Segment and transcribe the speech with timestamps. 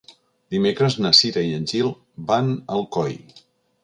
[0.53, 1.91] Dimecres na Cira i en Gil
[2.31, 3.15] van a Alcoi.